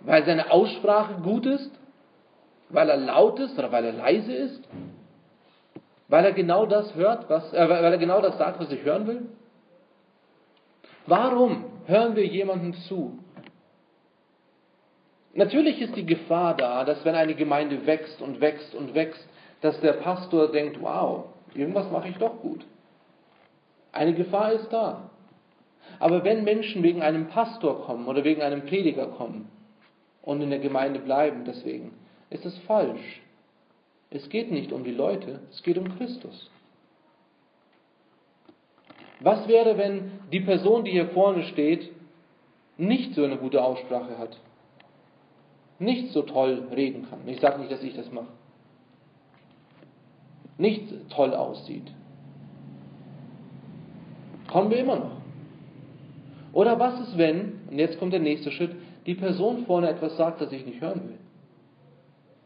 [0.02, 1.72] Weil seine Aussprache gut ist?
[2.70, 4.62] Weil er laut ist oder weil er leise ist?
[6.08, 9.08] Weil er genau das hört, was, äh, weil er genau das sagt, was ich hören
[9.08, 9.28] will?
[11.10, 13.18] Warum hören wir jemandem zu?
[15.34, 19.28] Natürlich ist die Gefahr da, dass wenn eine Gemeinde wächst und wächst und wächst,
[19.62, 22.64] dass der Pastor denkt, wow, irgendwas mache ich doch gut.
[23.92, 25.10] Eine Gefahr ist da.
[26.00, 29.50] Aber wenn Menschen wegen einem Pastor kommen oder wegen einem Prediger kommen
[30.22, 31.92] und in der Gemeinde bleiben deswegen,
[32.30, 33.22] ist es falsch.
[34.12, 36.52] Es geht nicht um die Leute, es geht um Christus.
[39.22, 41.90] Was wäre, wenn die Person, die hier vorne steht,
[42.78, 44.38] nicht so eine gute Aussprache hat?
[45.78, 47.20] Nicht so toll reden kann.
[47.26, 48.28] Ich sage nicht, dass ich das mache.
[50.58, 51.92] Nicht toll aussieht.
[54.48, 55.20] Kommen wir immer noch.
[56.54, 60.42] Oder was ist, wenn, und jetzt kommt der nächste Schritt, die Person vorne etwas sagt,
[60.42, 61.18] das ich nicht hören will?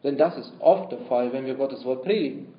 [0.04, 2.54] Denn das ist oft der Fall, wenn wir Gottes Wort predigen.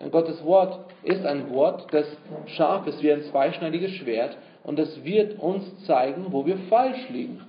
[0.00, 2.06] Denn Gottes Wort ist ein Wort, das
[2.46, 7.44] scharf ist wie ein zweischneidiges Schwert und das wird uns zeigen, wo wir falsch liegen.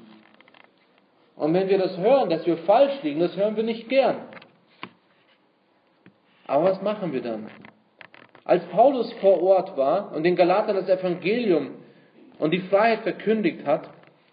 [1.38, 4.18] Und wenn wir das hören, dass wir falsch liegen, das hören wir nicht gern.
[6.46, 7.50] Aber was machen wir dann?
[8.44, 11.76] Als Paulus vor Ort war und den Galatern das Evangelium
[12.38, 13.90] und die Freiheit verkündigt hat,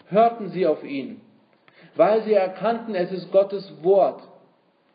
[0.08, 1.20] hörten sie auf ihn,
[1.94, 4.22] weil sie erkannten, es ist Gottes Wort.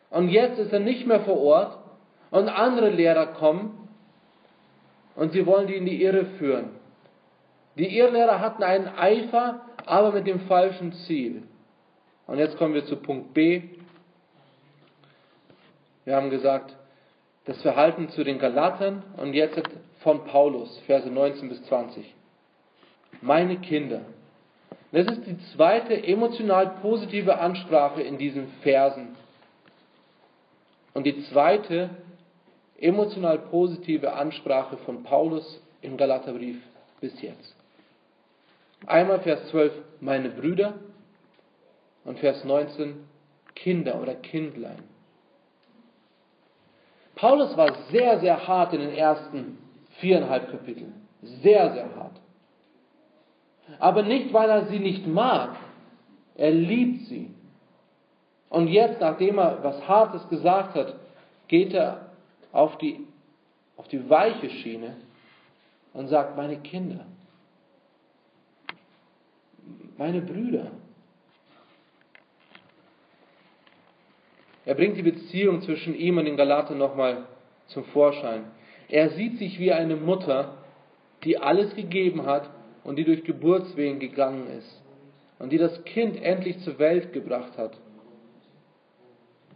[0.09, 1.82] Und jetzt ist er nicht mehr vor Ort
[2.33, 3.87] und andere Lehrer kommen
[5.15, 6.71] und sie wollen die in die Irre führen.
[7.77, 11.43] Die Irrlehrer hatten einen Eifer, aber mit dem falschen Ziel.
[12.25, 13.61] Und jetzt kommen wir zu Punkt B.
[16.05, 16.75] Wir haben gesagt,
[17.45, 19.61] das Verhalten zu den Galatern und jetzt
[19.99, 22.15] von Paulus, Verse 19 bis 20.
[23.21, 24.01] Meine Kinder.
[24.91, 29.15] Das ist die zweite emotional positive Ansprache in diesen Versen.
[30.95, 31.91] Und die zweite
[32.83, 36.57] emotional positive Ansprache von Paulus im Galaterbrief
[36.99, 37.55] bis jetzt.
[38.85, 40.73] Einmal Vers 12, meine Brüder,
[42.03, 42.95] und Vers 19,
[43.55, 44.83] Kinder oder Kindlein.
[47.15, 49.57] Paulus war sehr, sehr hart in den ersten
[49.99, 50.93] viereinhalb Kapiteln.
[51.21, 52.19] Sehr, sehr hart.
[53.79, 55.55] Aber nicht, weil er sie nicht mag.
[56.35, 57.33] Er liebt sie.
[58.49, 60.95] Und jetzt, nachdem er was Hartes gesagt hat,
[61.47, 62.12] geht er
[62.53, 63.05] auf die,
[63.75, 64.95] auf die weiche Schiene
[65.91, 67.05] und sagt, meine Kinder,
[69.97, 70.71] meine Brüder.
[74.65, 77.25] Er bringt die Beziehung zwischen ihm und den Galatern nochmal
[77.67, 78.45] zum Vorschein.
[78.87, 80.57] Er sieht sich wie eine Mutter,
[81.23, 82.49] die alles gegeben hat
[82.83, 84.81] und die durch Geburtswehen gegangen ist
[85.39, 87.77] und die das Kind endlich zur Welt gebracht hat.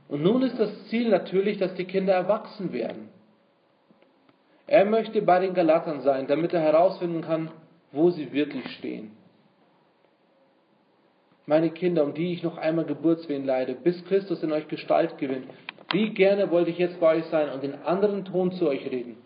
[0.10, 3.10] Und nun ist das Ziel natürlich, dass die Kinder erwachsen werden.
[4.66, 7.52] Er möchte bei den Galatern sein, damit er herausfinden kann,
[7.92, 9.18] wo sie wirklich stehen
[11.48, 15.48] meine Kinder, um die ich noch einmal Geburtswehen leide, bis Christus in euch Gestalt gewinnt.
[15.92, 19.18] Wie gerne wollte ich jetzt bei euch sein und in anderen Ton zu euch reden.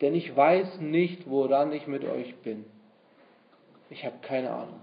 [0.00, 2.64] Denn ich weiß nicht, woran ich mit euch bin.
[3.90, 4.80] Ich habe keine Ahnung.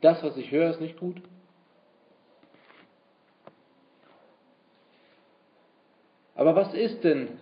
[0.00, 1.22] Das, was ich höre, ist nicht gut.
[6.34, 7.38] Aber was ist denn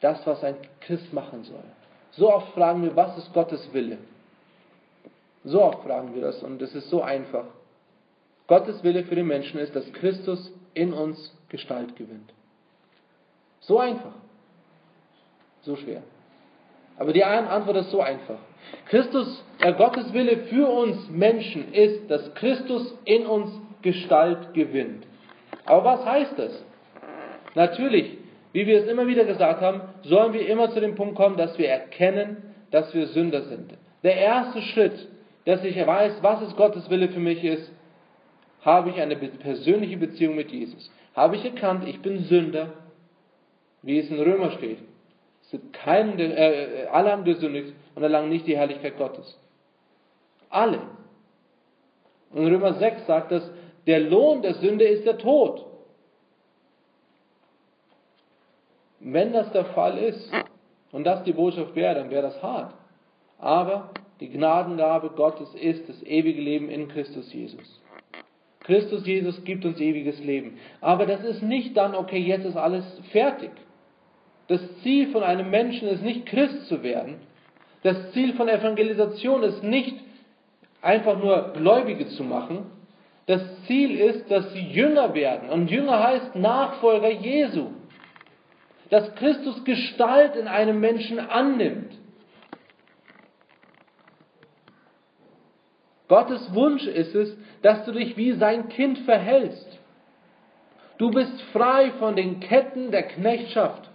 [0.00, 1.64] das, was ein Christ machen soll?
[2.12, 3.98] So oft fragen wir, was ist Gottes Wille?
[5.44, 7.46] So oft fragen wir das und es ist so einfach.
[8.46, 12.32] Gottes Wille für den Menschen ist, dass Christus in uns Gestalt gewinnt.
[13.60, 14.12] So einfach.
[15.62, 16.02] So schwer.
[16.98, 18.38] Aber die Antwort ist so einfach.
[18.88, 23.50] Christus, äh, Gottes Wille für uns Menschen ist, dass Christus in uns
[23.82, 25.06] Gestalt gewinnt.
[25.66, 26.64] Aber was heißt das?
[27.54, 28.18] Natürlich,
[28.52, 31.58] wie wir es immer wieder gesagt haben, sollen wir immer zu dem Punkt kommen, dass
[31.58, 33.74] wir erkennen, dass wir Sünder sind.
[34.02, 35.08] Der erste Schritt,
[35.44, 37.70] dass ich weiß, was es Gottes Wille für mich ist,
[38.62, 40.90] habe ich eine persönliche Beziehung mit Jesus.
[41.14, 42.72] Habe ich erkannt, ich bin Sünder,
[43.82, 44.78] wie es in Römer steht.
[45.42, 49.38] Es sind keinen, äh, alle haben gesündigt und erlangen nicht die Herrlichkeit Gottes.
[50.50, 50.80] Alle.
[52.32, 53.48] Und Römer 6 sagt dass
[53.86, 55.64] der Lohn der Sünde ist der Tod.
[59.00, 60.32] Wenn das der Fall ist
[60.92, 62.74] und das die Botschaft wäre, dann wäre das hart.
[63.38, 67.80] Aber die Gnadengabe Gottes ist das ewige Leben in Christus Jesus.
[68.60, 70.58] Christus Jesus gibt uns ewiges Leben.
[70.80, 73.50] Aber das ist nicht dann, okay, jetzt ist alles fertig.
[74.48, 77.16] Das Ziel von einem Menschen ist nicht Christ zu werden.
[77.82, 79.94] Das Ziel von Evangelisation ist nicht
[80.82, 82.66] einfach nur Gläubige zu machen.
[83.26, 85.50] Das Ziel ist, dass sie Jünger werden.
[85.50, 87.70] Und Jünger heißt Nachfolger Jesu.
[88.88, 91.92] Dass Christus Gestalt in einem Menschen annimmt.
[96.08, 99.80] Gottes Wunsch ist es, dass du dich wie sein Kind verhältst.
[100.98, 103.90] Du bist frei von den Ketten der Knechtschaft.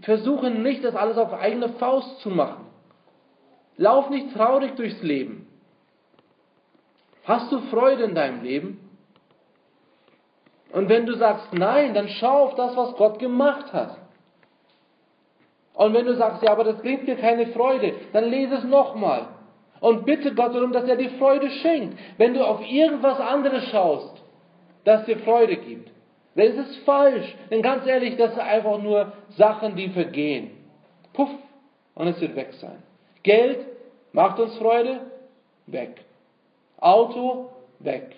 [0.00, 2.64] Versuche nicht, das alles auf eigene Faust zu machen.
[3.76, 5.49] Lauf nicht traurig durchs Leben.
[7.30, 8.90] Hast du Freude in deinem Leben?
[10.72, 13.96] Und wenn du sagst nein, dann schau auf das, was Gott gemacht hat.
[15.74, 19.28] Und wenn du sagst, ja, aber das bringt dir keine Freude, dann lese es nochmal.
[19.78, 21.96] Und bitte Gott darum, dass er dir Freude schenkt.
[22.18, 24.24] Wenn du auf irgendwas anderes schaust,
[24.82, 25.88] das dir Freude gibt,
[26.34, 27.32] dann ist es falsch.
[27.48, 30.50] Denn ganz ehrlich, das sind einfach nur Sachen, die vergehen.
[31.12, 31.30] Puff,
[31.94, 32.82] und es wird weg sein.
[33.22, 33.66] Geld
[34.10, 35.02] macht uns Freude,
[35.68, 36.04] weg.
[36.80, 38.16] Auto, weg.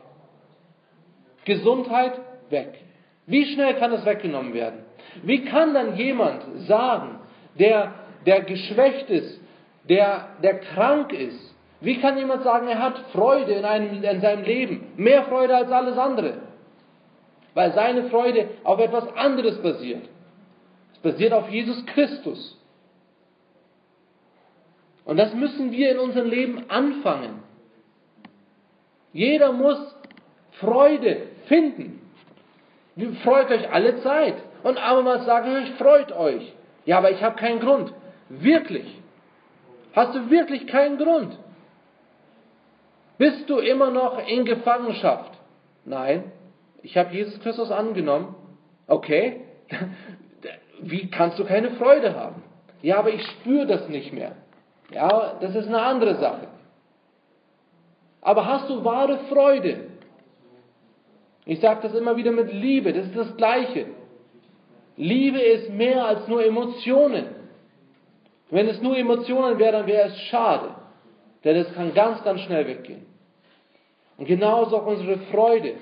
[1.44, 2.12] Gesundheit,
[2.50, 2.78] weg.
[3.26, 4.80] Wie schnell kann es weggenommen werden?
[5.22, 7.18] Wie kann dann jemand sagen,
[7.58, 7.94] der,
[8.26, 9.40] der geschwächt ist,
[9.88, 11.54] der, der krank ist.
[11.80, 14.92] Wie kann jemand sagen, er hat Freude in, einem, in seinem Leben?
[14.96, 16.34] Mehr Freude als alles andere.
[17.54, 20.08] Weil seine Freude auf etwas anderes basiert.
[20.92, 22.58] Es basiert auf Jesus Christus.
[25.04, 27.42] Und das müssen wir in unserem Leben anfangen.
[29.12, 29.78] Jeder muss
[30.52, 32.00] Freude finden.
[33.22, 34.34] Freut euch alle Zeit.
[34.62, 36.52] Und abermals sagen euch, freut euch.
[36.84, 37.92] Ja, aber ich habe keinen Grund.
[38.28, 39.00] Wirklich?
[39.92, 41.36] Hast du wirklich keinen Grund?
[43.18, 45.32] Bist du immer noch in Gefangenschaft?
[45.84, 46.32] Nein,
[46.82, 48.34] ich habe Jesus Christus angenommen.
[48.86, 49.42] Okay,
[50.80, 52.42] wie kannst du keine Freude haben?
[52.80, 54.32] Ja, aber ich spüre das nicht mehr.
[54.92, 56.48] Ja, das ist eine andere Sache.
[58.22, 59.88] Aber hast du wahre Freude?
[61.44, 63.86] Ich sage das immer wieder mit Liebe, das ist das Gleiche.
[64.96, 67.26] Liebe ist mehr als nur Emotionen.
[68.50, 70.68] Wenn es nur Emotionen wären, dann wäre es schade.
[71.42, 73.06] Denn es kann ganz, ganz schnell weggehen.
[74.18, 75.74] Und genauso auch unsere Freude.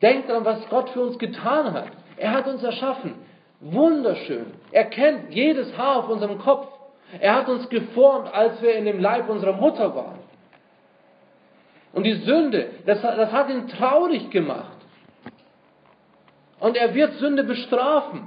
[0.00, 1.88] Denkt daran, was Gott für uns getan hat.
[2.16, 3.14] Er hat uns erschaffen.
[3.60, 4.46] Wunderschön.
[4.70, 6.68] Er kennt jedes Haar auf unserem Kopf.
[7.18, 10.21] Er hat uns geformt, als wir in dem Leib unserer Mutter waren.
[11.92, 14.78] Und die Sünde, das, das hat ihn traurig gemacht.
[16.58, 18.22] Und er wird Sünde bestrafen.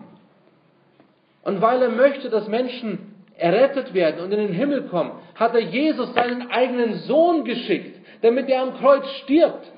[1.44, 5.62] Und weil er möchte, dass Menschen errettet werden und in den Himmel kommen, hat er
[5.62, 9.72] Jesus seinen eigenen Sohn geschickt, damit er am Kreuz stirbt.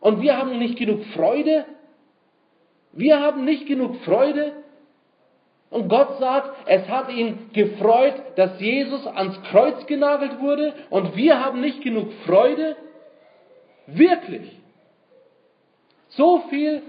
[0.00, 1.64] Und wir haben nicht genug Freude?
[2.92, 4.52] Wir haben nicht genug Freude?
[5.70, 11.44] Und Gott sagt, es hat ihn gefreut, dass Jesus ans Kreuz genagelt wurde und wir
[11.44, 12.76] haben nicht genug Freude?
[13.88, 14.56] Wirklich?
[16.10, 16.82] So viel,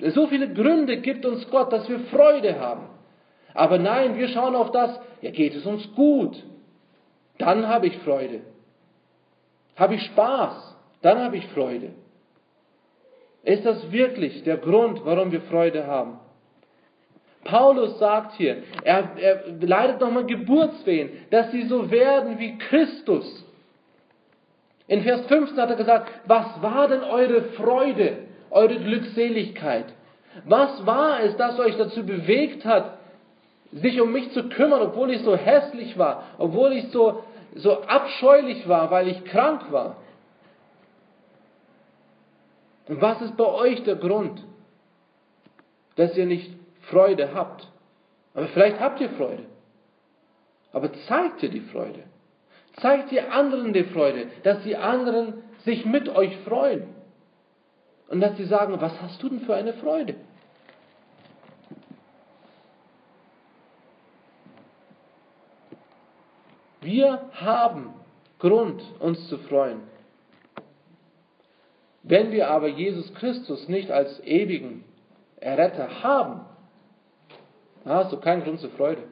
[0.00, 2.86] so viele Gründe gibt uns Gott, dass wir Freude haben.
[3.54, 6.42] Aber nein, wir schauen auf das, ja, geht es uns gut.
[7.38, 8.40] Dann habe ich Freude.
[9.76, 11.90] Habe ich Spaß, dann habe ich Freude.
[13.42, 16.18] Ist das wirklich der Grund, warum wir Freude haben?
[17.44, 23.45] Paulus sagt hier, er, er leidet nochmal Geburtswehen, dass sie so werden wie Christus.
[24.88, 28.26] In Vers 15 hat er gesagt, was war denn eure Freude?
[28.50, 29.86] eure Glückseligkeit?
[30.44, 32.98] Was war es, das euch dazu bewegt hat,
[33.72, 37.24] sich um mich zu kümmern, obwohl ich so hässlich war, obwohl ich so,
[37.54, 39.96] so abscheulich war, weil ich krank war?
[42.88, 44.44] Und was ist bei euch der Grund,
[45.96, 47.66] dass ihr nicht Freude habt?
[48.34, 49.44] Aber vielleicht habt ihr Freude.
[50.72, 52.04] Aber zeigt ihr die Freude.
[52.80, 56.94] Zeigt ihr anderen die Freude, dass die anderen sich mit euch freuen.
[58.08, 60.14] Und dass sie sagen, was hast du denn für eine Freude?
[66.80, 67.94] Wir haben
[68.38, 69.80] Grund, uns zu freuen.
[72.04, 74.84] Wenn wir aber Jesus Christus nicht als ewigen
[75.38, 76.42] Erretter haben,
[77.82, 79.02] dann hast du keinen Grund zur Freude.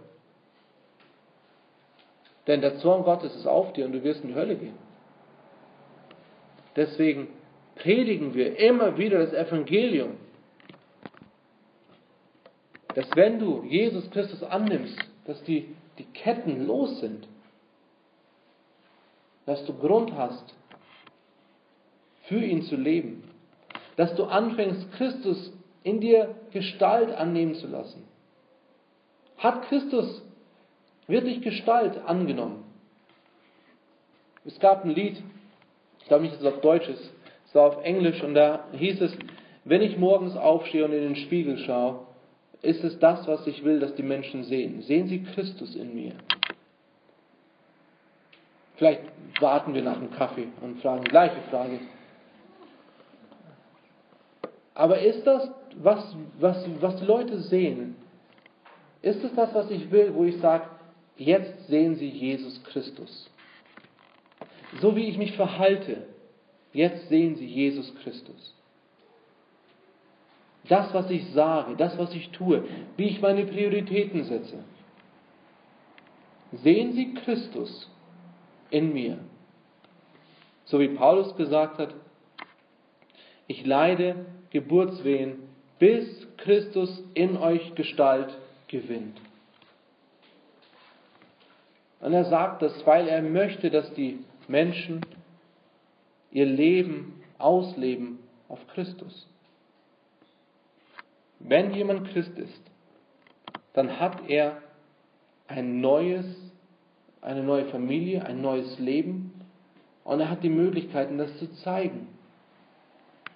[2.46, 4.78] Denn der Zorn Gottes ist auf dir und du wirst in die Hölle gehen.
[6.76, 7.28] Deswegen
[7.76, 10.16] predigen wir immer wieder das Evangelium,
[12.94, 17.26] dass wenn du Jesus Christus annimmst, dass die, die Ketten los sind,
[19.46, 20.54] dass du Grund hast,
[22.24, 23.24] für ihn zu leben.
[23.96, 28.04] Dass du anfängst, Christus in dir Gestalt annehmen zu lassen.
[29.38, 30.22] Hat Christus
[31.06, 32.64] wirklich Gestalt angenommen?
[34.44, 35.22] Es gab ein Lied,
[36.00, 37.12] ich glaube nicht, dass es auf Deutsch ist,
[37.46, 39.16] es war auf Englisch und da hieß es,
[39.64, 42.00] wenn ich morgens aufstehe und in den Spiegel schaue,
[42.60, 44.82] ist es das, was ich will, dass die Menschen sehen.
[44.82, 46.12] Sehen sie Christus in mir?
[48.76, 49.02] Vielleicht
[49.40, 51.80] warten wir nach dem Kaffee und fragen die gleiche Frage.
[54.74, 57.96] Aber ist das, was, was, was die Leute sehen,
[59.02, 60.64] ist es das, was ich will, wo ich sage,
[61.16, 63.30] jetzt sehen sie Jesus Christus?
[64.80, 66.06] So wie ich mich verhalte,
[66.72, 68.54] jetzt sehen sie Jesus Christus.
[70.68, 72.64] Das, was ich sage, das, was ich tue,
[72.96, 74.64] wie ich meine Prioritäten setze.
[76.52, 77.90] Sehen sie Christus
[78.70, 79.18] in mir.
[80.64, 81.94] So wie Paulus gesagt hat,
[83.46, 85.40] ich leide Geburtswehen,
[85.78, 88.38] bis Christus in euch Gestalt
[88.68, 89.20] gewinnt.
[92.04, 95.00] Und er sagt das, weil er möchte, dass die Menschen
[96.30, 99.26] ihr Leben ausleben auf Christus.
[101.40, 102.62] Wenn jemand Christ ist,
[103.72, 104.58] dann hat er
[105.48, 106.26] ein neues,
[107.20, 109.32] eine neue Familie, ein neues Leben
[110.04, 112.08] und er hat die Möglichkeiten, das zu zeigen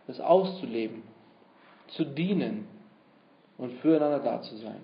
[0.09, 1.03] das auszuleben,
[1.89, 2.67] zu dienen
[3.59, 4.81] und füreinander da zu sein.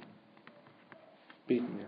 [1.47, 1.87] Beten wir.